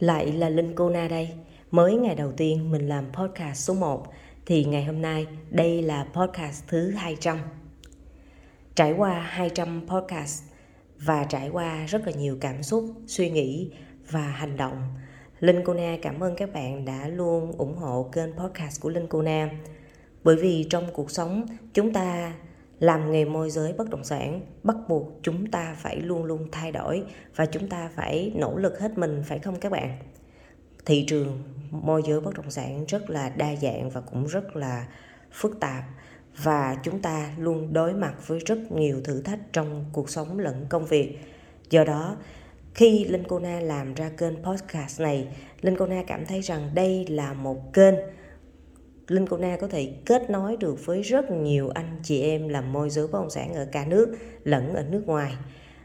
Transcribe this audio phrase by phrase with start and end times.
[0.00, 1.28] Lại là Linh Cô Na đây.
[1.70, 4.06] Mới ngày đầu tiên mình làm podcast số 1
[4.46, 7.38] thì ngày hôm nay đây là podcast thứ 200.
[8.74, 10.44] Trải qua 200 podcast
[10.98, 13.70] và trải qua rất là nhiều cảm xúc, suy nghĩ
[14.10, 14.82] và hành động.
[15.40, 19.06] Linh Cô Na cảm ơn các bạn đã luôn ủng hộ kênh podcast của Linh
[19.06, 19.50] Cô Na.
[20.24, 22.34] Bởi vì trong cuộc sống chúng ta
[22.80, 26.72] làm nghề môi giới bất động sản, bắt buộc chúng ta phải luôn luôn thay
[26.72, 27.02] đổi
[27.36, 29.98] và chúng ta phải nỗ lực hết mình, phải không các bạn?
[30.86, 34.86] Thị trường môi giới bất động sản rất là đa dạng và cũng rất là
[35.32, 35.84] phức tạp
[36.36, 40.66] và chúng ta luôn đối mặt với rất nhiều thử thách trong cuộc sống lẫn
[40.68, 41.18] công việc.
[41.70, 42.16] Do đó,
[42.74, 45.28] khi Linh Cô Na làm ra kênh podcast này
[45.60, 47.94] Linh Cô Na cảm thấy rằng đây là một kênh
[49.10, 52.72] Linh Cô Na có thể kết nối được với rất nhiều anh chị em làm
[52.72, 55.32] môi giới bất động sản ở cả nước lẫn ở nước ngoài.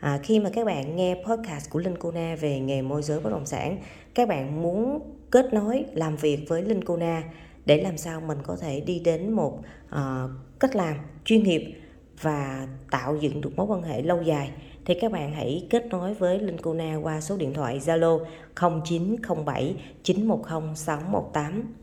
[0.00, 3.20] À, khi mà các bạn nghe podcast của Linh Cô Na về nghề môi giới
[3.20, 3.78] bất động sản,
[4.14, 5.00] các bạn muốn
[5.30, 7.22] kết nối làm việc với Linh Cô Na
[7.66, 11.74] để làm sao mình có thể đi đến một uh, cách làm chuyên nghiệp
[12.20, 14.50] và tạo dựng được mối quan hệ lâu dài
[14.84, 18.24] thì các bạn hãy kết nối với Linh Cô Na qua số điện thoại Zalo
[18.54, 21.74] 0907 910 618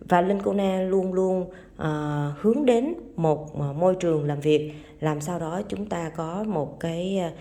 [0.00, 4.72] và Linh Cô Na luôn luôn uh, hướng đến một uh, môi trường làm việc
[5.00, 7.38] làm sao đó chúng ta có một cái uh,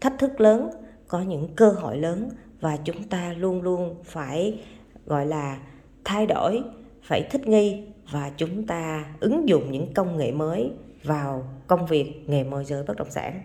[0.00, 0.70] thách thức lớn
[1.08, 2.28] có những cơ hội lớn
[2.60, 4.60] và chúng ta luôn luôn phải
[5.06, 5.58] gọi là
[6.04, 6.62] thay đổi
[7.02, 10.70] phải thích nghi và chúng ta ứng dụng những công nghệ mới
[11.02, 13.42] vào công việc nghề môi giới bất động sản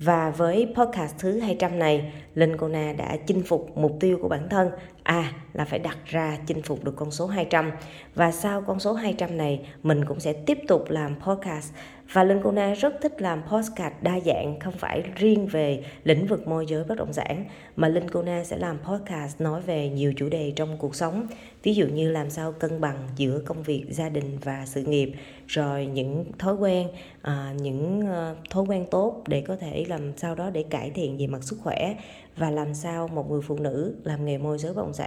[0.00, 4.28] và với podcast thứ 200 này, Linh Cô Na đã chinh phục mục tiêu của
[4.28, 4.70] bản thân.
[5.10, 7.70] À, là phải đặt ra chinh phục được con số 200.
[8.14, 11.72] Và sau con số 200 này, mình cũng sẽ tiếp tục làm podcast
[12.12, 16.26] và Linh Cô Na rất thích làm podcast đa dạng, không phải riêng về lĩnh
[16.26, 17.44] vực môi giới bất động sản,
[17.76, 21.26] mà Linh Cô Na sẽ làm podcast nói về nhiều chủ đề trong cuộc sống.
[21.62, 25.12] Ví dụ như làm sao cân bằng giữa công việc, gia đình và sự nghiệp,
[25.46, 26.88] rồi những thói quen,
[27.22, 31.18] à, những ờ, thói quen tốt để có thể làm sao đó để cải thiện
[31.18, 31.94] về mặt sức khỏe
[32.36, 34.99] và làm sao một người phụ nữ làm nghề môi giới bất động sản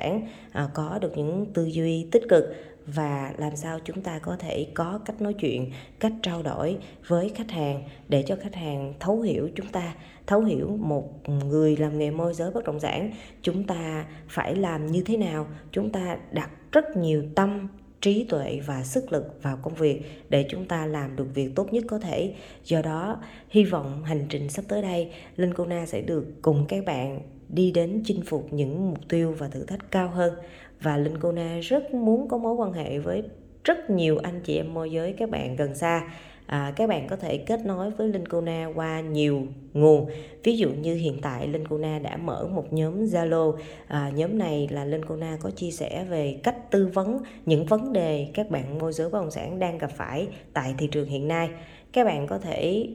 [0.52, 2.44] à, có được những tư duy tích cực
[2.86, 6.78] và làm sao chúng ta có thể có cách nói chuyện cách trao đổi
[7.08, 9.96] với khách hàng để cho khách hàng thấu hiểu chúng ta
[10.28, 13.12] thấu hiểu một người làm nghề môi giới bất động sản
[13.42, 15.48] chúng ta phải làm như thế nào?
[15.72, 17.68] Chúng ta đặt rất nhiều tâm
[18.02, 21.74] trí tuệ và sức lực vào công việc để chúng ta làm được việc tốt
[21.74, 22.34] nhất có thể.
[22.64, 26.66] Do đó hy vọng hành trình sắp tới đây linh cô na sẽ được cùng
[26.68, 27.22] các bạn
[27.54, 30.34] đi đến chinh phục những mục tiêu và thử thách cao hơn.
[30.82, 33.24] Và linh cô na rất muốn có mối quan hệ với
[33.64, 36.08] rất nhiều anh chị em môi giới các bạn gần xa.
[36.46, 40.10] À, các bạn có thể kết nối với Linh Cô Na qua nhiều nguồn.
[40.44, 43.56] Ví dụ như hiện tại Linh Cô Na đã mở một nhóm Zalo.
[43.88, 47.66] À, nhóm này là Linh Cô Na có chia sẻ về cách tư vấn những
[47.66, 51.08] vấn đề các bạn môi giới bất động sản đang gặp phải tại thị trường
[51.08, 51.50] hiện nay.
[51.94, 52.88] Các bạn có thể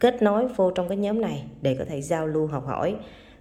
[0.00, 2.96] kết nối vô trong cái nhóm này để có thể giao lưu học hỏi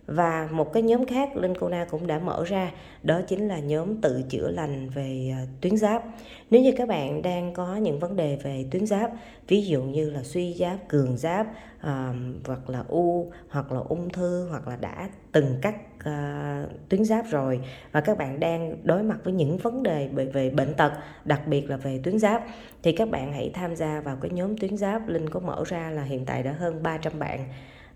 [0.06, 2.72] và một cái nhóm khác Linh Cô Na cũng đã mở ra
[3.04, 6.04] đó chính là nhóm tự chữa lành về ờ, tuyến giáp.
[6.50, 9.12] Nếu như các bạn đang có những vấn đề về tuyến giáp
[9.48, 11.48] ví dụ như là suy giáp cường giáp
[11.80, 12.14] à,
[12.46, 17.26] hoặc là u hoặc là ung thư hoặc là đã từng cắt uh, tuyến giáp
[17.30, 17.60] rồi
[17.92, 20.92] và các bạn đang đối mặt với những vấn đề về, về bệnh tật
[21.26, 22.44] đặc biệt là về tuyến giáp
[22.84, 25.08] thì các bạn hãy tham gia vào cái nhóm tuyến giáp.
[25.08, 27.46] Linh có mở ra là hiện tại đã hơn 300 bạn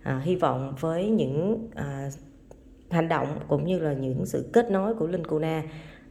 [0.04, 2.10] à, hy vọng với những à,
[2.90, 5.64] hành động cũng như là những sự kết nối của Linh Cuna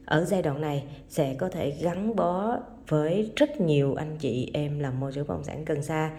[0.04, 2.58] ở giai đoạn này sẽ có thể gắn bó
[2.88, 6.10] với rất nhiều anh chị em làm môi giới bất động sản Cần xa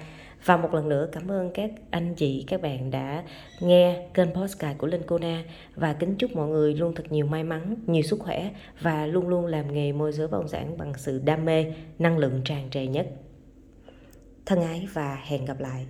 [0.46, 3.24] và một lần nữa cảm ơn các anh chị các bạn đã
[3.60, 5.44] nghe kênh postcard của Linh Cona
[5.76, 8.52] và kính chúc mọi người luôn thật nhiều may mắn, nhiều sức khỏe
[8.82, 11.66] và luôn luôn làm nghề môi giới bất động sản bằng sự đam mê,
[12.00, 13.08] năng lượng tràn trề nhất.
[14.46, 15.86] Thân ái và hẹn gặp lại.